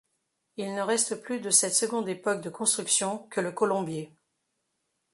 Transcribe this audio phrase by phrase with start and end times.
[0.57, 4.11] Il ne reste plus de cette seconde époque de construction que le colombier.